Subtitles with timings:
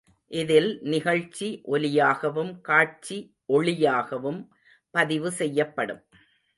[0.31, 3.17] இதில் நிகழ்ச்சி ஒலியாகவும் காட்சி
[3.49, 4.41] ஒளியாகவும்
[4.91, 6.01] பதிவு செய்யப்படும்.